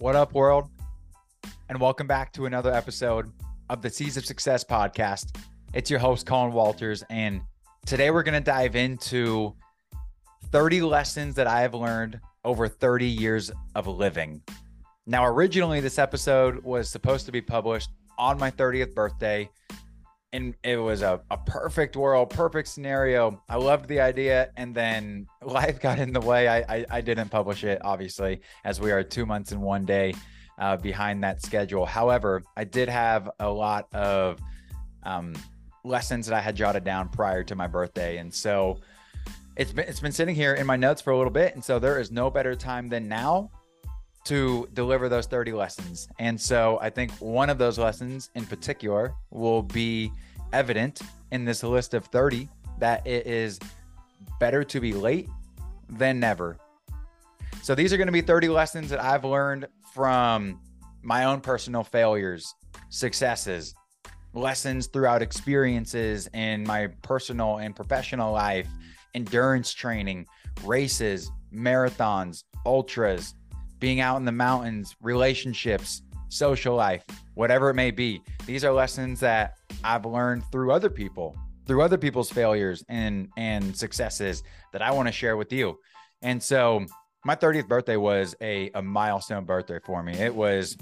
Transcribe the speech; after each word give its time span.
What 0.00 0.14
up, 0.14 0.32
world? 0.32 0.70
And 1.68 1.80
welcome 1.80 2.06
back 2.06 2.32
to 2.34 2.46
another 2.46 2.72
episode 2.72 3.32
of 3.68 3.82
the 3.82 3.90
Seeds 3.90 4.16
of 4.16 4.24
Success 4.24 4.62
podcast. 4.62 5.36
It's 5.74 5.90
your 5.90 5.98
host, 5.98 6.24
Colin 6.24 6.52
Walters. 6.52 7.02
And 7.10 7.40
today 7.84 8.12
we're 8.12 8.22
going 8.22 8.40
to 8.40 8.40
dive 8.40 8.76
into 8.76 9.56
30 10.52 10.82
lessons 10.82 11.34
that 11.34 11.48
I 11.48 11.62
have 11.62 11.74
learned 11.74 12.20
over 12.44 12.68
30 12.68 13.06
years 13.06 13.50
of 13.74 13.88
living. 13.88 14.40
Now, 15.04 15.26
originally, 15.26 15.80
this 15.80 15.98
episode 15.98 16.62
was 16.62 16.88
supposed 16.88 17.26
to 17.26 17.32
be 17.32 17.40
published 17.40 17.90
on 18.18 18.38
my 18.38 18.52
30th 18.52 18.94
birthday. 18.94 19.50
And 20.32 20.54
it 20.62 20.76
was 20.76 21.02
a, 21.02 21.20
a 21.30 21.38
perfect 21.38 21.96
world, 21.96 22.30
perfect 22.30 22.68
scenario. 22.68 23.42
I 23.48 23.56
loved 23.56 23.88
the 23.88 24.00
idea. 24.00 24.50
And 24.56 24.74
then 24.74 25.26
life 25.42 25.80
got 25.80 25.98
in 25.98 26.12
the 26.12 26.20
way. 26.20 26.48
I, 26.48 26.58
I, 26.58 26.86
I 26.90 27.00
didn't 27.00 27.30
publish 27.30 27.64
it, 27.64 27.80
obviously, 27.82 28.42
as 28.64 28.80
we 28.80 28.90
are 28.92 29.02
two 29.02 29.24
months 29.24 29.52
and 29.52 29.62
one 29.62 29.86
day 29.86 30.14
uh, 30.58 30.76
behind 30.76 31.24
that 31.24 31.42
schedule. 31.42 31.86
However, 31.86 32.42
I 32.56 32.64
did 32.64 32.88
have 32.88 33.30
a 33.40 33.48
lot 33.48 33.86
of 33.94 34.38
um, 35.02 35.34
lessons 35.84 36.26
that 36.26 36.36
I 36.36 36.40
had 36.40 36.56
jotted 36.56 36.84
down 36.84 37.08
prior 37.08 37.42
to 37.44 37.54
my 37.54 37.66
birthday. 37.66 38.18
And 38.18 38.32
so 38.32 38.80
it's 39.56 39.72
been, 39.72 39.88
it's 39.88 40.00
been 40.00 40.12
sitting 40.12 40.34
here 40.34 40.54
in 40.54 40.66
my 40.66 40.76
notes 40.76 41.00
for 41.00 41.12
a 41.12 41.16
little 41.16 41.32
bit. 41.32 41.54
And 41.54 41.64
so 41.64 41.78
there 41.78 41.98
is 41.98 42.10
no 42.10 42.30
better 42.30 42.54
time 42.54 42.88
than 42.88 43.08
now 43.08 43.50
to 44.28 44.68
deliver 44.74 45.08
those 45.08 45.26
30 45.26 45.52
lessons. 45.52 46.08
And 46.18 46.38
so 46.38 46.78
I 46.82 46.90
think 46.90 47.10
one 47.12 47.48
of 47.48 47.56
those 47.56 47.78
lessons 47.78 48.30
in 48.34 48.44
particular 48.44 49.14
will 49.30 49.62
be 49.62 50.12
evident 50.52 51.00
in 51.32 51.46
this 51.46 51.62
list 51.62 51.94
of 51.94 52.04
30 52.06 52.48
that 52.78 53.06
it 53.06 53.26
is 53.26 53.58
better 54.38 54.62
to 54.64 54.80
be 54.80 54.92
late 54.92 55.30
than 55.88 56.20
never. 56.20 56.58
So 57.62 57.74
these 57.74 57.92
are 57.92 57.96
going 57.96 58.06
to 58.06 58.12
be 58.12 58.20
30 58.20 58.48
lessons 58.48 58.90
that 58.90 59.02
I've 59.02 59.24
learned 59.24 59.66
from 59.94 60.60
my 61.02 61.24
own 61.24 61.40
personal 61.40 61.82
failures, 61.82 62.54
successes, 62.90 63.74
lessons 64.34 64.88
throughout 64.88 65.22
experiences 65.22 66.28
in 66.34 66.64
my 66.64 66.88
personal 67.02 67.58
and 67.58 67.74
professional 67.74 68.32
life, 68.32 68.68
endurance 69.14 69.72
training, 69.72 70.26
races, 70.64 71.30
marathons, 71.52 72.44
ultras, 72.66 73.34
being 73.78 74.00
out 74.00 74.16
in 74.16 74.24
the 74.24 74.32
mountains, 74.32 74.96
relationships, 75.02 76.02
social 76.28 76.74
life, 76.74 77.04
whatever 77.34 77.70
it 77.70 77.74
may 77.74 77.90
be. 77.90 78.22
These 78.46 78.64
are 78.64 78.72
lessons 78.72 79.20
that 79.20 79.54
I've 79.84 80.04
learned 80.04 80.44
through 80.50 80.72
other 80.72 80.90
people, 80.90 81.36
through 81.66 81.82
other 81.82 81.98
people's 81.98 82.30
failures 82.30 82.84
and 82.88 83.28
and 83.36 83.76
successes 83.76 84.42
that 84.72 84.82
I 84.82 84.90
want 84.90 85.08
to 85.08 85.12
share 85.12 85.36
with 85.36 85.52
you. 85.52 85.78
And 86.22 86.42
so 86.42 86.84
my 87.24 87.34
30th 87.34 87.68
birthday 87.68 87.96
was 87.96 88.34
a, 88.40 88.70
a 88.74 88.82
milestone 88.82 89.44
birthday 89.44 89.78
for 89.84 90.02
me. 90.02 90.14
It 90.14 90.34
was 90.34 90.76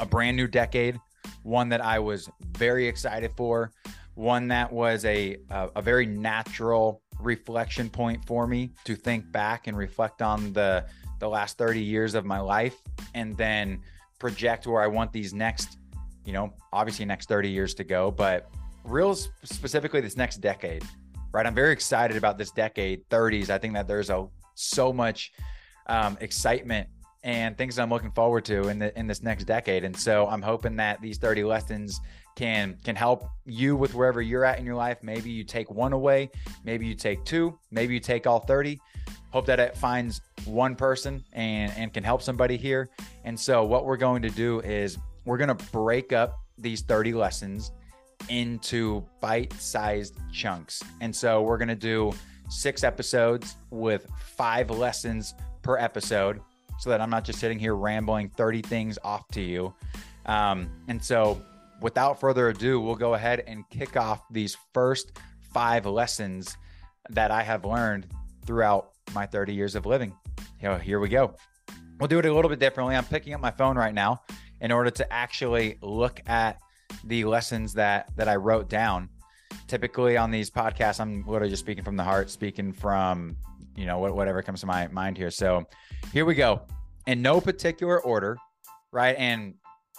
a 0.00 0.06
brand 0.06 0.36
new 0.36 0.48
decade, 0.48 0.98
one 1.42 1.68
that 1.70 1.80
I 1.80 1.98
was 1.98 2.28
very 2.52 2.86
excited 2.86 3.32
for, 3.36 3.72
one 4.14 4.48
that 4.48 4.72
was 4.72 5.04
a, 5.04 5.36
a, 5.50 5.70
a 5.76 5.82
very 5.82 6.06
natural 6.06 7.02
reflection 7.20 7.90
point 7.90 8.24
for 8.26 8.46
me 8.46 8.72
to 8.84 8.94
think 8.94 9.30
back 9.30 9.66
and 9.66 9.76
reflect 9.76 10.22
on 10.22 10.52
the 10.52 10.84
the 11.18 11.28
last 11.28 11.58
30 11.58 11.80
years 11.80 12.14
of 12.14 12.24
my 12.24 12.40
life 12.40 12.76
and 13.14 13.36
then 13.36 13.80
project 14.18 14.66
where 14.66 14.82
I 14.82 14.86
want 14.86 15.12
these 15.12 15.32
next, 15.32 15.78
you 16.24 16.32
know, 16.32 16.52
obviously 16.72 17.04
next 17.04 17.28
30 17.28 17.48
years 17.48 17.74
to 17.74 17.84
go, 17.84 18.10
but 18.10 18.50
real 18.84 19.14
specifically 19.14 20.00
this 20.00 20.16
next 20.16 20.38
decade, 20.38 20.84
right? 21.32 21.46
I'm 21.46 21.54
very 21.54 21.72
excited 21.72 22.16
about 22.16 22.38
this 22.38 22.50
decade, 22.50 23.08
30s. 23.08 23.50
I 23.50 23.58
think 23.58 23.74
that 23.74 23.86
there's 23.86 24.10
a 24.10 24.26
so 24.54 24.92
much 24.92 25.32
um, 25.86 26.18
excitement 26.20 26.88
and 27.24 27.56
things 27.58 27.78
I'm 27.78 27.90
looking 27.90 28.12
forward 28.12 28.44
to 28.46 28.68
in 28.68 28.78
the 28.78 28.96
in 28.98 29.06
this 29.06 29.22
next 29.22 29.44
decade. 29.44 29.84
And 29.84 29.96
so 29.96 30.26
I'm 30.28 30.42
hoping 30.42 30.76
that 30.76 31.00
these 31.00 31.18
30 31.18 31.44
lessons 31.44 32.00
can 32.36 32.76
can 32.84 32.94
help 32.94 33.28
you 33.44 33.76
with 33.76 33.94
wherever 33.94 34.22
you're 34.22 34.44
at 34.44 34.58
in 34.58 34.64
your 34.64 34.76
life. 34.76 34.98
Maybe 35.02 35.30
you 35.30 35.44
take 35.44 35.70
one 35.70 35.92
away, 35.92 36.30
maybe 36.64 36.86
you 36.86 36.94
take 36.94 37.24
two, 37.24 37.58
maybe 37.70 37.94
you 37.94 38.00
take 38.00 38.26
all 38.26 38.40
30 38.40 38.80
hope 39.30 39.46
that 39.46 39.60
it 39.60 39.76
finds 39.76 40.20
one 40.44 40.74
person 40.74 41.24
and 41.32 41.72
and 41.76 41.92
can 41.92 42.04
help 42.04 42.22
somebody 42.22 42.56
here. 42.56 42.88
And 43.24 43.38
so 43.38 43.64
what 43.64 43.84
we're 43.84 43.96
going 43.96 44.22
to 44.22 44.30
do 44.30 44.60
is 44.60 44.98
we're 45.24 45.38
going 45.38 45.54
to 45.54 45.66
break 45.72 46.12
up 46.12 46.38
these 46.56 46.82
30 46.82 47.12
lessons 47.14 47.72
into 48.28 49.04
bite-sized 49.20 50.18
chunks. 50.32 50.82
And 51.00 51.14
so 51.14 51.42
we're 51.42 51.58
going 51.58 51.68
to 51.68 51.74
do 51.74 52.12
six 52.48 52.82
episodes 52.82 53.56
with 53.70 54.06
five 54.18 54.70
lessons 54.70 55.34
per 55.62 55.76
episode 55.76 56.40
so 56.78 56.90
that 56.90 57.00
i'm 57.00 57.10
not 57.10 57.24
just 57.24 57.38
sitting 57.38 57.58
here 57.58 57.74
rambling 57.74 58.30
30 58.30 58.62
things 58.62 58.98
off 59.04 59.28
to 59.28 59.40
you. 59.40 59.74
Um, 60.26 60.70
and 60.88 61.02
so 61.02 61.42
without 61.82 62.18
further 62.20 62.48
ado 62.48 62.80
we'll 62.80 62.94
go 62.94 63.14
ahead 63.14 63.44
and 63.46 63.68
kick 63.70 63.96
off 63.96 64.22
these 64.30 64.56
first 64.72 65.12
five 65.52 65.86
lessons 65.86 66.56
that 67.10 67.30
i 67.30 67.42
have 67.42 67.64
learned 67.64 68.06
throughout 68.44 68.92
my 69.14 69.26
30 69.26 69.54
years 69.54 69.74
of 69.74 69.86
living. 69.86 70.14
You 70.60 70.68
know, 70.68 70.76
here 70.76 71.00
we 71.00 71.08
go. 71.08 71.34
We'll 71.98 72.08
do 72.08 72.18
it 72.18 72.26
a 72.26 72.32
little 72.32 72.48
bit 72.48 72.58
differently. 72.58 72.96
I'm 72.96 73.04
picking 73.04 73.34
up 73.34 73.40
my 73.40 73.50
phone 73.50 73.76
right 73.76 73.94
now 73.94 74.22
in 74.60 74.72
order 74.72 74.90
to 74.90 75.12
actually 75.12 75.78
look 75.82 76.20
at 76.26 76.58
the 77.04 77.24
lessons 77.24 77.74
that 77.74 78.14
that 78.16 78.28
I 78.28 78.36
wrote 78.36 78.68
down. 78.68 79.08
Typically 79.66 80.16
on 80.16 80.30
these 80.30 80.50
podcasts, 80.50 81.00
I'm 81.00 81.26
literally 81.26 81.50
just 81.50 81.60
speaking 81.60 81.84
from 81.84 81.96
the 81.96 82.04
heart, 82.04 82.30
speaking 82.30 82.72
from 82.72 83.36
you 83.76 83.86
know 83.86 83.98
whatever 83.98 84.42
comes 84.42 84.60
to 84.60 84.66
my 84.66 84.88
mind 84.88 85.16
here. 85.16 85.30
So 85.30 85.64
here 86.12 86.24
we 86.24 86.34
go. 86.34 86.62
In 87.06 87.22
no 87.22 87.40
particular 87.40 88.00
order, 88.00 88.36
right? 88.92 89.16
And 89.16 89.54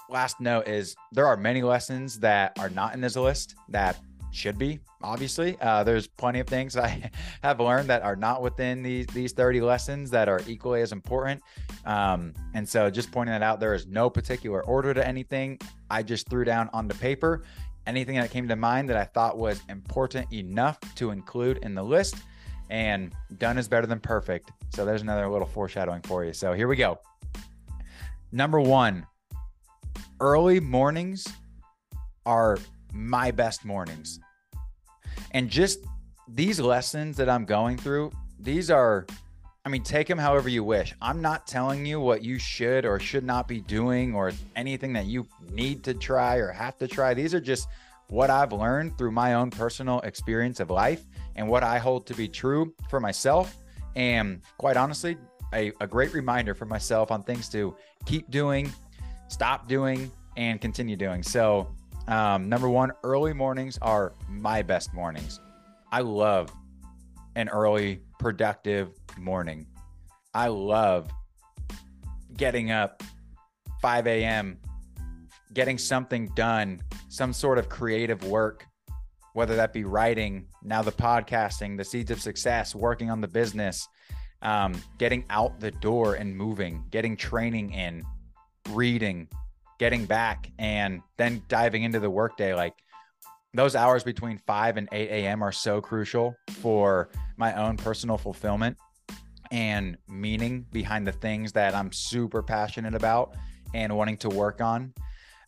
last 0.09 0.39
note 0.39 0.67
is 0.67 0.95
there 1.11 1.27
are 1.27 1.37
many 1.37 1.61
lessons 1.61 2.19
that 2.19 2.57
are 2.59 2.69
not 2.69 2.93
in 2.93 3.01
this 3.01 3.15
list 3.15 3.55
that 3.69 3.97
should 4.31 4.57
be 4.57 4.79
obviously. 5.01 5.57
Uh, 5.61 5.83
there's 5.83 6.07
plenty 6.07 6.39
of 6.39 6.47
things 6.47 6.75
i 6.75 7.09
have 7.41 7.59
learned 7.59 7.89
that 7.89 8.01
are 8.01 8.15
not 8.15 8.41
within 8.41 8.83
these 8.83 9.05
these 9.07 9.31
30 9.33 9.61
lessons 9.61 10.09
that 10.11 10.27
are 10.27 10.41
equally 10.47 10.81
as 10.81 10.91
important. 10.91 11.41
Um, 11.85 12.33
and 12.53 12.67
so 12.67 12.89
just 12.89 13.11
pointing 13.11 13.33
that 13.33 13.43
out 13.43 13.59
there 13.59 13.73
is 13.73 13.87
no 13.87 14.09
particular 14.09 14.63
order 14.63 14.93
to 14.93 15.07
anything. 15.07 15.59
I 15.89 16.03
just 16.03 16.29
threw 16.29 16.43
down 16.43 16.69
on 16.73 16.87
the 16.87 16.95
paper 16.95 17.43
anything 17.87 18.17
that 18.17 18.29
came 18.29 18.47
to 18.47 18.55
mind 18.55 18.87
that 18.87 18.97
i 18.97 19.03
thought 19.03 19.37
was 19.37 19.61
important 19.69 20.31
enough 20.31 20.77
to 20.93 21.09
include 21.09 21.57
in 21.63 21.73
the 21.73 21.81
list 21.81 22.17
and 22.69 23.13
done 23.37 23.57
is 23.57 23.67
better 23.67 23.87
than 23.87 23.99
perfect. 23.99 24.51
So 24.69 24.85
there's 24.85 25.01
another 25.01 25.27
little 25.27 25.47
foreshadowing 25.47 26.03
for 26.03 26.23
you. 26.23 26.33
So 26.33 26.53
here 26.53 26.67
we 26.67 26.75
go. 26.75 26.99
Number 28.31 28.59
one 28.59 29.05
early 30.19 30.59
mornings 30.59 31.27
are 32.25 32.57
my 32.91 33.31
best 33.31 33.65
mornings. 33.65 34.19
And 35.31 35.49
just 35.49 35.79
these 36.27 36.59
lessons 36.59 37.17
that 37.17 37.29
I'm 37.29 37.45
going 37.45 37.77
through, 37.77 38.11
these 38.39 38.71
are, 38.71 39.05
I 39.65 39.69
mean, 39.69 39.83
take 39.83 40.07
them 40.07 40.17
however 40.17 40.49
you 40.49 40.63
wish. 40.63 40.93
I'm 41.01 41.21
not 41.21 41.47
telling 41.47 41.85
you 41.85 41.99
what 41.99 42.23
you 42.23 42.39
should 42.39 42.85
or 42.85 42.99
should 42.99 43.23
not 43.23 43.47
be 43.47 43.61
doing 43.61 44.15
or 44.15 44.31
anything 44.55 44.93
that 44.93 45.05
you 45.05 45.27
need 45.51 45.83
to 45.83 45.93
try 45.93 46.37
or 46.37 46.51
have 46.51 46.77
to 46.77 46.87
try. 46.87 47.13
These 47.13 47.33
are 47.33 47.41
just 47.41 47.67
what 48.09 48.29
I've 48.29 48.53
learned 48.53 48.97
through 48.97 49.11
my 49.11 49.35
own 49.35 49.51
personal 49.51 49.99
experience 50.01 50.59
of 50.59 50.69
life 50.69 51.03
and 51.35 51.47
what 51.47 51.63
I 51.63 51.77
hold 51.77 52.07
to 52.07 52.13
be 52.13 52.27
true 52.27 52.73
for 52.89 52.99
myself. 52.99 53.55
And 53.95 54.41
quite 54.57 54.77
honestly, 54.77 55.17
a, 55.53 55.71
a 55.79 55.87
great 55.87 56.13
reminder 56.13 56.53
for 56.53 56.65
myself 56.65 57.11
on 57.11 57.23
things 57.23 57.49
to 57.49 57.75
keep 58.05 58.29
doing, 58.29 58.71
stop 59.27 59.67
doing, 59.67 60.11
and 60.37 60.61
continue 60.61 60.95
doing. 60.95 61.23
So 61.23 61.67
um, 62.09 62.49
number 62.49 62.67
one, 62.67 62.91
early 63.03 63.33
mornings 63.33 63.77
are 63.81 64.13
my 64.27 64.61
best 64.63 64.93
mornings. 64.93 65.39
I 65.91 66.01
love 66.01 66.51
an 67.35 67.49
early, 67.49 68.01
productive 68.17 68.89
morning. 69.17 69.67
I 70.33 70.47
love 70.47 71.09
getting 72.35 72.71
up 72.71 73.03
5 73.81 74.07
a.m., 74.07 74.57
getting 75.53 75.77
something 75.77 76.27
done, 76.35 76.81
some 77.09 77.31
sort 77.31 77.59
of 77.59 77.69
creative 77.69 78.23
work, 78.23 78.65
whether 79.33 79.55
that 79.55 79.71
be 79.71 79.83
writing, 79.83 80.47
now 80.63 80.81
the 80.81 80.91
podcasting, 80.91 81.77
the 81.77 81.83
seeds 81.83 82.09
of 82.09 82.19
success, 82.19 82.73
working 82.73 83.11
on 83.11 83.21
the 83.21 83.27
business, 83.27 83.87
um, 84.41 84.73
getting 84.97 85.25
out 85.29 85.59
the 85.59 85.71
door 85.71 86.15
and 86.15 86.35
moving, 86.35 86.83
getting 86.89 87.15
training 87.15 87.71
in, 87.71 88.03
reading, 88.69 89.27
getting 89.79 90.05
back 90.05 90.51
and 90.59 91.01
then 91.17 91.41
diving 91.47 91.83
into 91.83 91.99
the 91.99 92.09
workday, 92.09 92.53
like 92.53 92.75
those 93.53 93.75
hours 93.75 94.03
between 94.03 94.37
5 94.45 94.77
and 94.77 94.87
8 94.91 95.09
a.m. 95.09 95.41
are 95.41 95.51
so 95.51 95.81
crucial 95.81 96.35
for 96.59 97.09
my 97.37 97.53
own 97.53 97.77
personal 97.77 98.17
fulfillment 98.17 98.77
and 99.51 99.97
meaning 100.07 100.65
behind 100.71 101.07
the 101.07 101.11
things 101.11 101.53
that 101.53 101.73
I'm 101.73 101.91
super 101.91 102.43
passionate 102.43 102.93
about 102.93 103.35
and 103.73 103.95
wanting 103.95 104.17
to 104.17 104.29
work 104.29 104.61
on. 104.61 104.93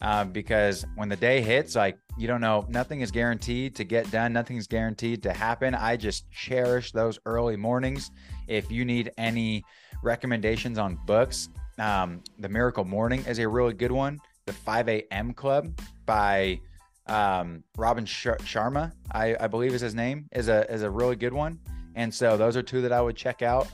Uh, 0.01 0.23
because 0.23 0.83
when 0.95 1.09
the 1.09 1.15
day 1.15 1.41
hits, 1.41 1.75
like 1.75 1.95
you 2.17 2.25
don't 2.25 2.41
know, 2.41 2.65
nothing 2.69 3.01
is 3.01 3.11
guaranteed 3.11 3.75
to 3.75 3.83
get 3.83 4.09
done, 4.09 4.33
nothing 4.33 4.57
is 4.57 4.65
guaranteed 4.65 5.21
to 5.21 5.31
happen. 5.31 5.75
I 5.75 5.95
just 5.95 6.29
cherish 6.31 6.91
those 6.91 7.19
early 7.27 7.55
mornings. 7.55 8.09
If 8.47 8.71
you 8.71 8.83
need 8.83 9.11
any 9.19 9.63
recommendations 10.01 10.79
on 10.79 10.97
books, 11.05 11.49
Um, 11.79 12.21
the 12.39 12.49
Miracle 12.49 12.85
Morning 12.85 13.23
is 13.25 13.39
a 13.39 13.47
really 13.47 13.73
good 13.73 13.91
one. 13.91 14.19
The 14.45 14.53
5 14.53 14.89
a.m. 14.89 15.33
Club 15.33 15.79
by 16.05 16.59
um, 17.07 17.63
Robin 17.77 18.05
Sharma, 18.05 18.91
I, 19.11 19.35
I, 19.39 19.47
believe 19.47 19.73
is 19.73 19.81
his 19.81 19.95
name, 19.95 20.27
is 20.31 20.47
a 20.47 20.71
is 20.71 20.83
a 20.83 20.89
really 20.89 21.15
good 21.15 21.33
one. 21.33 21.59
And 21.95 22.13
so 22.13 22.37
those 22.37 22.55
are 22.55 22.61
two 22.61 22.81
that 22.81 22.91
I 22.91 23.01
would 23.01 23.15
check 23.15 23.41
out. 23.41 23.67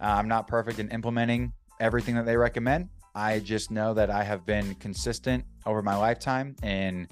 Uh, 0.00 0.06
I'm 0.06 0.28
not 0.28 0.48
perfect 0.48 0.78
in 0.78 0.88
implementing 0.90 1.52
everything 1.78 2.14
that 2.16 2.26
they 2.26 2.36
recommend. 2.36 2.88
I 3.14 3.40
just 3.40 3.70
know 3.70 3.94
that 3.94 4.10
I 4.10 4.22
have 4.22 4.46
been 4.46 4.74
consistent 4.76 5.44
over 5.66 5.82
my 5.82 5.96
lifetime 5.96 6.56
and 6.62 7.08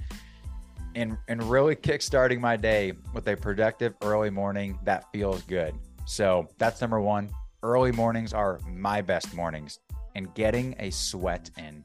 and 0.95 1.19
and 1.29 1.43
really 1.45 1.77
kickstarting 1.77 2.41
my 2.41 2.57
day 2.57 2.93
with 3.13 3.29
a 3.29 3.37
productive 3.37 3.95
early 4.03 4.31
morning 4.31 4.79
that 4.85 5.05
feels 5.13 5.43
good. 5.43 5.75
So 6.07 6.49
that's 6.59 6.81
number 6.81 7.01
one. 7.01 7.31
Early 7.63 7.93
mornings 7.93 8.33
are 8.33 8.61
my 8.67 9.03
best 9.03 9.35
mornings, 9.35 9.81
and 10.19 10.35
getting 10.35 10.75
a 10.81 10.91
sweat 10.91 11.49
in, 11.57 11.81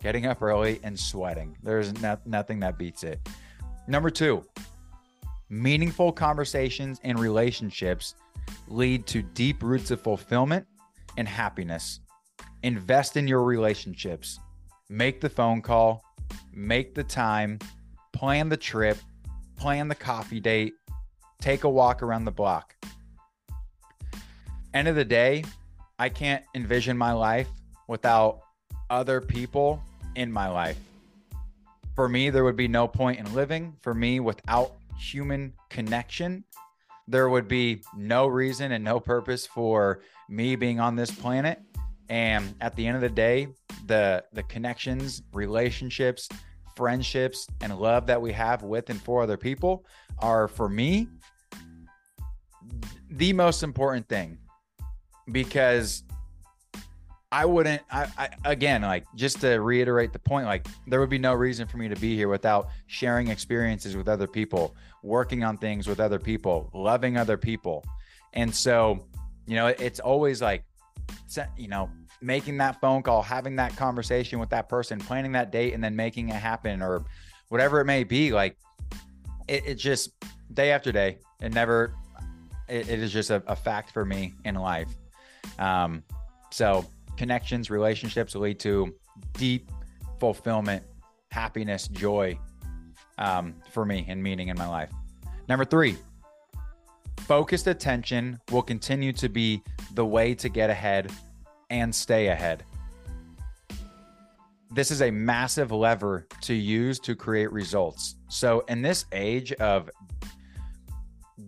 getting 0.00 0.24
up 0.24 0.40
early 0.40 0.80
and 0.82 0.98
sweating. 0.98 1.54
There's 1.62 1.92
no, 2.00 2.16
nothing 2.24 2.60
that 2.60 2.78
beats 2.78 3.04
it. 3.04 3.20
Number 3.86 4.08
two, 4.08 4.42
meaningful 5.50 6.10
conversations 6.10 6.98
and 7.04 7.18
relationships 7.18 8.14
lead 8.68 9.06
to 9.08 9.20
deep 9.20 9.62
roots 9.62 9.90
of 9.90 10.00
fulfillment 10.00 10.66
and 11.18 11.28
happiness. 11.28 12.00
Invest 12.62 13.18
in 13.18 13.28
your 13.28 13.42
relationships. 13.42 14.40
Make 14.88 15.20
the 15.20 15.28
phone 15.28 15.60
call, 15.60 16.02
make 16.54 16.94
the 16.94 17.04
time, 17.04 17.58
plan 18.14 18.48
the 18.48 18.56
trip, 18.56 18.96
plan 19.56 19.88
the 19.88 19.94
coffee 19.94 20.40
date, 20.40 20.72
take 21.42 21.64
a 21.64 21.68
walk 21.68 22.02
around 22.02 22.24
the 22.24 22.30
block. 22.30 22.74
End 24.72 24.88
of 24.88 24.96
the 24.96 25.04
day, 25.04 25.44
I 25.98 26.08
can't 26.08 26.44
envision 26.54 26.96
my 26.96 27.12
life 27.12 27.48
without 27.88 28.40
other 28.90 29.20
people 29.20 29.82
in 30.14 30.30
my 30.30 30.48
life. 30.48 30.78
For 31.96 32.08
me, 32.08 32.30
there 32.30 32.44
would 32.44 32.56
be 32.56 32.68
no 32.68 32.86
point 32.86 33.18
in 33.18 33.34
living. 33.34 33.74
For 33.82 33.92
me, 33.92 34.20
without 34.20 34.74
human 34.96 35.52
connection, 35.68 36.44
there 37.08 37.28
would 37.28 37.48
be 37.48 37.82
no 37.96 38.26
reason 38.28 38.72
and 38.72 38.84
no 38.84 39.00
purpose 39.00 39.46
for 39.46 40.02
me 40.28 40.54
being 40.54 40.78
on 40.78 40.94
this 40.94 41.10
planet. 41.10 41.60
And 42.08 42.54
at 42.60 42.76
the 42.76 42.86
end 42.86 42.96
of 42.96 43.02
the 43.02 43.08
day, 43.08 43.48
the 43.86 44.24
the 44.32 44.42
connections, 44.44 45.22
relationships, 45.32 46.28
friendships, 46.76 47.46
and 47.60 47.76
love 47.78 48.06
that 48.06 48.20
we 48.20 48.32
have 48.32 48.62
with 48.62 48.90
and 48.90 49.02
for 49.02 49.22
other 49.22 49.36
people 49.36 49.84
are 50.20 50.48
for 50.48 50.68
me 50.68 51.08
the 53.10 53.32
most 53.32 53.62
important 53.62 54.08
thing 54.08 54.38
because 55.32 56.02
I 57.30 57.44
wouldn't 57.44 57.82
I, 57.90 58.06
I, 58.16 58.28
again 58.46 58.82
like 58.82 59.04
just 59.14 59.40
to 59.42 59.60
reiterate 59.60 60.12
the 60.12 60.18
point 60.18 60.46
like 60.46 60.66
there 60.86 60.98
would 60.98 61.10
be 61.10 61.18
no 61.18 61.34
reason 61.34 61.68
for 61.68 61.76
me 61.76 61.88
to 61.88 61.96
be 61.96 62.16
here 62.16 62.28
without 62.28 62.68
sharing 62.86 63.28
experiences 63.28 63.96
with 63.96 64.08
other 64.08 64.26
people, 64.26 64.74
working 65.02 65.44
on 65.44 65.58
things 65.58 65.86
with 65.86 66.00
other 66.00 66.18
people, 66.18 66.70
loving 66.72 67.18
other 67.18 67.36
people. 67.36 67.84
And 68.32 68.54
so, 68.54 69.06
you 69.46 69.56
know, 69.56 69.66
it's 69.66 70.00
always 70.00 70.40
like 70.40 70.64
you 71.56 71.68
know, 71.68 71.90
making 72.22 72.56
that 72.58 72.80
phone 72.80 73.02
call, 73.02 73.22
having 73.22 73.56
that 73.56 73.76
conversation 73.76 74.38
with 74.38 74.50
that 74.50 74.68
person, 74.68 74.98
planning 74.98 75.32
that 75.32 75.52
date 75.52 75.74
and 75.74 75.84
then 75.84 75.94
making 75.94 76.30
it 76.30 76.34
happen 76.34 76.82
or 76.82 77.04
whatever 77.48 77.80
it 77.80 77.84
may 77.84 78.04
be 78.04 78.32
like 78.32 78.56
it, 79.48 79.66
it 79.66 79.74
just 79.74 80.12
day 80.54 80.72
after 80.72 80.92
day, 80.92 81.18
it 81.42 81.52
never 81.52 81.92
it, 82.68 82.88
it 82.88 83.00
is 83.00 83.12
just 83.12 83.28
a, 83.30 83.42
a 83.46 83.56
fact 83.56 83.92
for 83.92 84.06
me 84.06 84.32
in 84.46 84.54
life. 84.54 84.88
Um 85.58 86.02
so 86.50 86.86
connections, 87.18 87.68
relationships 87.68 88.34
lead 88.34 88.58
to 88.60 88.94
deep 89.34 89.70
fulfillment, 90.20 90.82
happiness, 91.30 91.88
joy 91.88 92.38
um, 93.18 93.54
for 93.70 93.84
me 93.84 94.06
and 94.08 94.22
meaning 94.22 94.48
in 94.48 94.56
my 94.56 94.66
life. 94.66 94.90
Number 95.48 95.64
three, 95.64 95.96
focused 97.18 97.66
attention 97.66 98.38
will 98.52 98.62
continue 98.62 99.12
to 99.14 99.28
be 99.28 99.62
the 99.94 100.06
way 100.06 100.34
to 100.36 100.48
get 100.48 100.70
ahead 100.70 101.10
and 101.70 101.94
stay 101.94 102.28
ahead. 102.28 102.64
This 104.70 104.90
is 104.90 105.02
a 105.02 105.10
massive 105.10 105.72
lever 105.72 106.26
to 106.42 106.54
use 106.54 107.00
to 107.00 107.16
create 107.16 107.50
results. 107.52 108.16
So, 108.28 108.60
in 108.68 108.82
this 108.82 109.06
age 109.12 109.52
of 109.54 109.90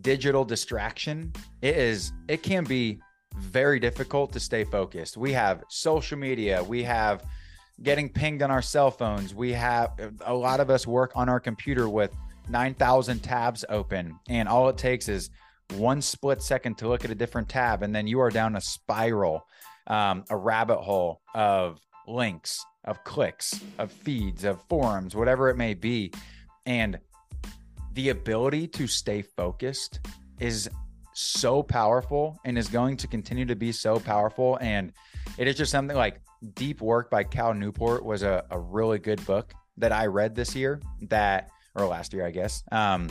digital 0.01 0.45
distraction, 0.45 1.33
it 1.63 1.77
is 1.77 2.13
it 2.29 2.43
can 2.43 2.65
be 2.65 3.01
very 3.41 3.81
difficult 3.81 4.33
to 4.33 4.41
stay 4.41 4.65
focused. 4.65 5.17
We 5.17 5.33
have 5.33 5.65
social 5.69 6.19
media, 6.19 6.63
we 6.63 6.83
have 6.85 7.25
getting 7.83 8.09
pinged 8.09 8.43
on 8.43 8.51
our 8.51 8.63
cell 8.63 8.91
phones, 8.91 9.35
we 9.35 9.53
have 9.53 9.91
a 10.27 10.35
lot 10.35 10.61
of 10.61 10.71
us 10.71 10.87
work 10.87 11.13
on 11.15 11.29
our 11.29 11.41
computer 11.41 11.89
with 11.89 12.15
9,000 12.49 13.21
tabs 13.21 13.65
open, 13.69 14.19
and 14.29 14.49
all 14.49 14.69
it 14.69 14.77
takes 14.77 15.09
is 15.09 15.31
one 15.75 16.03
split 16.03 16.43
second 16.43 16.79
to 16.79 16.89
look 16.89 17.05
at 17.05 17.11
a 17.11 17.15
different 17.15 17.49
tab, 17.49 17.83
and 17.83 17.95
then 17.95 18.07
you 18.07 18.21
are 18.21 18.31
down 18.31 18.57
a 18.57 18.61
spiral, 18.61 19.47
um, 19.87 20.25
a 20.31 20.37
rabbit 20.37 20.79
hole 20.79 21.21
of 21.35 21.81
links, 22.07 22.65
of 22.85 23.03
clicks, 23.05 23.61
of 23.79 23.93
feeds, 23.93 24.45
of 24.45 24.63
forums, 24.69 25.15
whatever 25.15 25.49
it 25.49 25.57
may 25.57 25.75
be. 25.75 26.13
And 26.67 26.99
the 27.93 28.11
ability 28.11 28.69
to 28.69 28.87
stay 28.87 29.23
focused 29.23 30.01
is 30.39 30.69
so 31.21 31.63
powerful 31.63 32.39
and 32.45 32.57
is 32.57 32.69
going 32.69 32.97
to 32.99 33.07
continue 33.07 33.45
to 33.47 33.57
be 33.57 33.73
so 33.73 33.99
powerful. 33.99 34.59
And 34.61 34.93
it 35.39 35.47
is 35.49 35.57
just 35.57 35.71
something 35.71 35.97
like 35.97 36.21
Deep 36.55 36.81
Work 36.81 37.11
by 37.11 37.25
Cal 37.25 37.55
Newport 37.55 38.05
was 38.05 38.23
a, 38.23 38.45
a 38.51 38.59
really 38.59 38.99
good 38.99 39.25
book 39.27 39.53
that 39.77 39.93
I 39.93 40.07
read 40.07 40.35
this 40.35 40.55
year 40.55 40.81
that, 41.03 41.51
or 41.75 41.87
last 41.87 42.13
year, 42.13 42.27
I 42.27 42.31
guess, 42.31 42.63
um, 42.73 43.09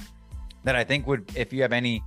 that 0.64 0.76
I 0.76 0.84
think 0.84 1.08
would, 1.08 1.32
if 1.36 1.54
you 1.54 1.62
have 1.62 1.74
any, 1.74 2.04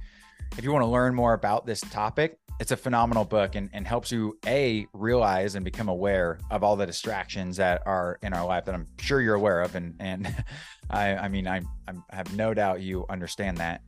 if 0.58 0.64
you 0.64 0.72
want 0.72 0.82
to 0.82 0.90
learn 0.90 1.14
more 1.14 1.32
about 1.32 1.66
this 1.66 1.80
topic, 1.80 2.38
it's 2.60 2.70
a 2.70 2.76
phenomenal 2.76 3.24
book 3.24 3.54
and, 3.54 3.70
and 3.72 3.86
helps 3.86 4.12
you 4.12 4.38
a 4.46 4.86
realize 4.92 5.54
and 5.54 5.64
become 5.64 5.88
aware 5.88 6.38
of 6.50 6.62
all 6.62 6.76
the 6.76 6.86
distractions 6.86 7.56
that 7.56 7.82
are 7.86 8.18
in 8.22 8.32
our 8.32 8.46
life 8.46 8.66
that 8.66 8.74
I'm 8.74 8.86
sure 8.98 9.20
you're 9.20 9.34
aware 9.34 9.62
of. 9.62 9.74
And, 9.74 9.94
and 9.98 10.44
I, 10.90 11.14
I 11.16 11.28
mean, 11.28 11.48
I, 11.48 11.62
I 11.88 11.94
have 12.10 12.36
no 12.36 12.54
doubt 12.54 12.80
you 12.80 13.06
understand 13.08 13.58
that 13.58 13.80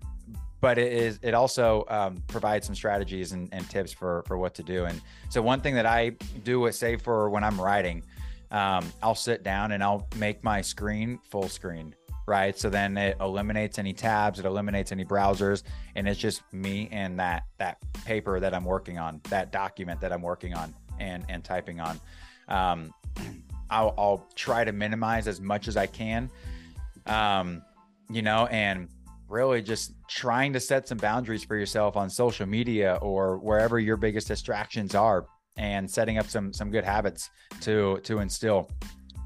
but 0.65 0.79
it 0.79 0.95
is 0.95 1.19
it 1.21 1.35
also 1.35 1.85
um, 1.89 2.23
provides 2.27 2.65
some 2.65 2.75
strategies 2.75 3.33
and, 3.33 3.51
and, 3.53 3.69
tips 3.69 3.93
for 3.93 4.25
for 4.27 4.39
what 4.39 4.55
to 4.55 4.63
do. 4.63 4.87
And 4.87 4.99
so 5.29 5.43
one 5.43 5.61
thing 5.61 5.75
that 5.75 5.85
i 5.85 6.09
do 6.43 6.59
with 6.59 6.75
say 6.75 6.97
for 6.97 7.29
when 7.29 7.45
i'm 7.45 7.61
writing 7.61 8.03
um, 8.51 8.91
i'll 9.03 9.15
sit 9.15 9.43
down 9.43 9.73
and 9.73 9.85
i'll 9.85 10.09
make 10.17 10.43
my 10.43 10.63
screen 10.63 11.21
full 11.29 11.49
screen 11.49 11.95
right? 12.27 12.59
So 12.59 12.71
then 12.71 12.97
it 12.97 13.19
eliminates 13.21 13.79
any 13.79 13.93
tabs 13.93 14.39
it 14.39 14.47
eliminates 14.47 14.91
any 14.91 15.05
browsers 15.05 15.65
and 15.97 16.09
it's 16.09 16.19
just 16.19 16.41
me 16.51 16.89
and 16.91 17.19
that 17.21 17.43
that 17.59 17.77
paper 18.07 18.41
that 18.41 18.55
i'm 18.55 18.65
working 18.65 18.99
on 18.99 19.21
that 19.29 19.53
document 19.53 20.01
that 20.01 20.15
i'm 20.15 20.23
working 20.23 20.55
on 20.55 20.75
and 20.99 21.27
and 21.29 21.45
typing 21.45 21.79
on. 21.81 22.01
Um, 22.49 22.95
I'll, 23.71 23.95
I'll 23.99 24.29
try 24.35 24.65
to 24.65 24.73
minimize 24.73 25.29
as 25.29 25.43
much 25.43 25.69
as 25.69 25.77
i 25.77 25.87
can 25.87 26.31
um, 27.05 27.63
you 28.09 28.23
know 28.23 28.47
and 28.47 28.89
really 29.29 29.63
just 29.63 29.95
trying 30.09 30.53
to 30.53 30.61
set 30.61 30.89
some 30.89 30.99
boundaries 30.99 31.45
for 31.45 31.57
yourself 31.57 31.97
on 31.97 32.11
social 32.11 32.47
media 32.47 32.99
or 33.01 33.39
wherever 33.39 33.79
your 33.79 33.97
biggest 33.97 34.29
distractions 34.29 34.95
are 34.95 35.27
and 35.57 35.91
setting 35.91 36.19
up 36.19 36.27
some 36.27 36.53
some 36.53 36.71
good 36.71 36.85
habits 36.85 37.31
to 37.61 38.01
to 38.03 38.19
instill. 38.19 38.71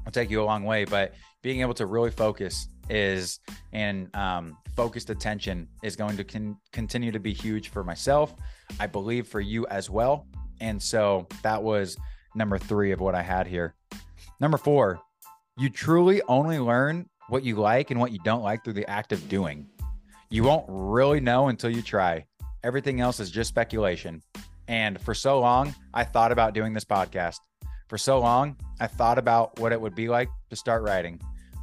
Will 0.05 0.11
take 0.11 0.29
you 0.29 0.41
a 0.41 0.43
long 0.43 0.63
way 0.63 0.85
but 0.85 1.13
being 1.41 1.61
able 1.61 1.73
to 1.75 1.85
really 1.85 2.11
focus 2.11 2.67
is 2.89 3.39
and 3.71 4.13
um, 4.15 4.57
focused 4.75 5.09
attention 5.09 5.67
is 5.83 5.95
going 5.95 6.17
to 6.17 6.23
con- 6.23 6.57
continue 6.71 7.11
to 7.11 7.19
be 7.19 7.33
huge 7.33 7.69
for 7.69 7.83
myself. 7.83 8.33
I 8.79 8.87
believe 8.87 9.27
for 9.27 9.39
you 9.39 9.67
as 9.67 9.89
well. 9.89 10.25
And 10.59 10.81
so 10.81 11.27
that 11.43 11.61
was 11.61 11.95
number 12.35 12.57
three 12.57 12.91
of 12.91 12.99
what 12.99 13.15
i 13.15 13.21
had 13.21 13.47
here. 13.47 13.75
Number 14.39 14.57
four 14.57 14.99
you 15.57 15.69
truly 15.69 16.21
only 16.29 16.57
learn 16.57 17.09
what 17.27 17.43
you 17.43 17.57
like 17.57 17.91
and 17.91 17.99
what 17.99 18.13
you 18.13 18.19
don't 18.23 18.41
like 18.41 18.63
through 18.63 18.73
the 18.73 18.89
act 18.89 19.11
of 19.11 19.27
doing 19.27 19.67
you 20.29 20.43
won't 20.43 20.65
really 20.67 21.19
know 21.19 21.47
until 21.47 21.69
you 21.69 21.81
try. 21.81 22.25
Everything 22.63 23.01
else 23.01 23.19
is 23.19 23.31
just 23.31 23.49
speculation. 23.49 24.21
And 24.67 24.99
for 25.01 25.13
so 25.13 25.39
long, 25.39 25.73
I 25.93 26.03
thought 26.03 26.31
about 26.31 26.53
doing 26.53 26.73
this 26.73 26.85
podcast. 26.85 27.39
For 27.87 27.97
so 27.97 28.19
long, 28.19 28.55
I 28.79 28.87
thought 28.87 29.17
about 29.17 29.59
what 29.59 29.71
it 29.71 29.81
would 29.81 29.95
be 29.95 30.07
like 30.09 30.29
to 30.51 30.55
start 30.55 30.83
writing. 30.83 31.19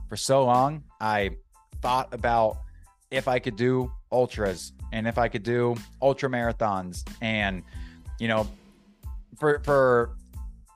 For 0.09 0.17
so 0.17 0.45
long, 0.45 0.83
I 1.01 1.31
thought 1.81 2.13
about 2.13 2.59
if 3.11 3.29
I 3.29 3.39
could 3.39 3.55
do 3.57 3.93
ultras 4.11 4.73
and 4.93 5.07
if 5.07 5.19
I 5.19 5.29
could 5.29 5.45
do 5.45 5.77
ultra 6.03 6.29
marathons. 6.29 7.09
And, 7.23 7.63
you 8.19 8.27
know, 8.27 8.49
for, 9.39 9.61
for, 9.61 10.17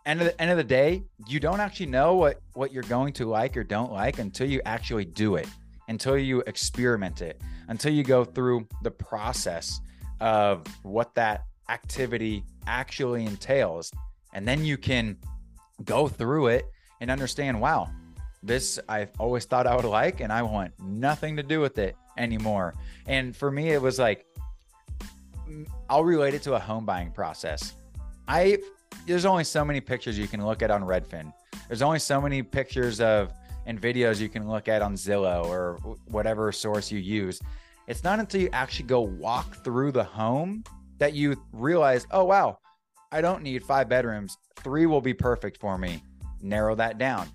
end 0.06 0.20
of 0.20 0.26
the 0.26 0.40
end 0.40 0.50
of 0.50 0.56
the 0.56 0.64
day, 0.64 1.02
you 1.26 1.40
don't 1.40 1.61
actually 1.61 1.87
know 1.87 2.14
what 2.14 2.40
what 2.54 2.73
you're 2.73 2.82
going 2.85 3.12
to 3.14 3.26
like 3.26 3.56
or 3.56 3.64
don't 3.64 3.92
like 3.92 4.18
until 4.18 4.49
you 4.49 4.61
actually 4.64 5.04
do 5.04 5.37
it, 5.37 5.49
until 5.90 6.16
you 6.16 6.40
experiment 6.47 7.20
it 7.20 7.42
until 7.68 7.92
you 7.92 8.04
go 8.04 8.25
through 8.25 8.66
the 8.82 8.90
process 8.90 9.80
of 10.20 10.64
what 10.82 11.14
that 11.16 11.44
activity 11.68 12.44
actually 12.66 13.26
entails. 13.26 13.92
And 14.32 14.47
then 14.47 14.64
you 14.64 14.76
can 14.76 15.16
go 15.85 16.09
through 16.09 16.47
it 16.49 16.64
and 17.00 17.11
understand, 17.11 17.61
wow, 17.61 17.90
this 18.42 18.78
I 18.88 19.09
always 19.18 19.44
thought 19.44 19.66
I 19.66 19.75
would 19.75 19.85
like, 19.85 20.20
and 20.20 20.32
I 20.32 20.42
want 20.42 20.73
nothing 20.78 21.37
to 21.37 21.42
do 21.42 21.61
with 21.61 21.78
it 21.78 21.97
anymore. 22.16 22.75
And 23.06 23.37
for 23.37 23.50
me, 23.50 23.70
it 23.70 23.82
was 23.82 23.99
like, 23.99 24.26
mm, 25.49 25.66
I'll 25.88 26.04
relate 26.04 26.35
it 26.35 26.42
to 26.42 26.54
a 26.54 26.59
home 26.59 26.87
buying 26.87 27.11
process. 27.11 27.75
I 28.28 28.59
there's 29.06 29.25
only 29.25 29.44
so 29.44 29.64
many 29.64 29.80
pictures 29.80 30.18
you 30.18 30.28
can 30.28 30.44
look 30.44 30.62
at 30.62 30.70
on 30.70 30.82
Redfin. 30.82 31.32
There's 31.68 31.82
only 31.82 31.99
so 31.99 32.20
many 32.20 32.42
pictures 32.42 33.00
of 33.00 33.32
and 33.71 33.81
videos 33.81 34.21
you 34.21 34.29
can 34.29 34.49
look 34.49 34.69
at 34.69 34.83
on 34.83 34.95
Zillow 34.95 35.47
or 35.47 35.79
whatever 36.09 36.50
source 36.50 36.91
you 36.91 36.99
use. 36.99 37.41
It's 37.87 38.03
not 38.03 38.19
until 38.19 38.41
you 38.41 38.50
actually 38.53 38.87
go 38.87 39.00
walk 39.00 39.65
through 39.65 39.93
the 39.93 40.05
home 40.05 40.65
that 40.99 41.15
you 41.15 41.41
realize, 41.53 42.05
oh 42.11 42.25
wow, 42.25 42.59
I 43.12 43.21
don't 43.21 43.43
need 43.43 43.62
five 43.62 43.89
bedrooms. 43.89 44.37
Three 44.57 44.87
will 44.87 45.00
be 45.00 45.15
perfect 45.15 45.59
for 45.59 45.79
me. 45.79 46.03
Narrow 46.43 46.75
that 46.75 46.99
down. 46.99 47.29